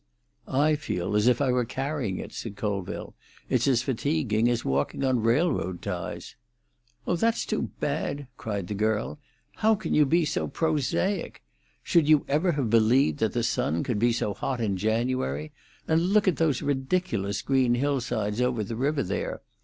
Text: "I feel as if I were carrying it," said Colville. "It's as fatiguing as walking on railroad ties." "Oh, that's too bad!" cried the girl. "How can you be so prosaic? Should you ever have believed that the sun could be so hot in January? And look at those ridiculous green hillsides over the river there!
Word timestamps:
"I 0.47 0.77
feel 0.77 1.15
as 1.15 1.27
if 1.27 1.41
I 1.41 1.51
were 1.51 1.63
carrying 1.63 2.17
it," 2.17 2.33
said 2.33 2.55
Colville. 2.55 3.13
"It's 3.51 3.67
as 3.67 3.83
fatiguing 3.83 4.49
as 4.49 4.65
walking 4.65 5.03
on 5.05 5.21
railroad 5.21 5.83
ties." 5.83 6.33
"Oh, 7.05 7.15
that's 7.15 7.45
too 7.45 7.69
bad!" 7.79 8.25
cried 8.35 8.65
the 8.65 8.73
girl. 8.73 9.19
"How 9.57 9.75
can 9.75 9.93
you 9.93 10.07
be 10.07 10.25
so 10.25 10.47
prosaic? 10.47 11.43
Should 11.83 12.09
you 12.09 12.25
ever 12.27 12.53
have 12.53 12.71
believed 12.71 13.19
that 13.19 13.33
the 13.33 13.43
sun 13.43 13.83
could 13.83 13.99
be 13.99 14.11
so 14.11 14.33
hot 14.33 14.59
in 14.59 14.75
January? 14.75 15.51
And 15.87 16.07
look 16.13 16.27
at 16.27 16.37
those 16.37 16.63
ridiculous 16.63 17.43
green 17.43 17.75
hillsides 17.75 18.41
over 18.41 18.63
the 18.63 18.75
river 18.75 19.03
there! 19.03 19.41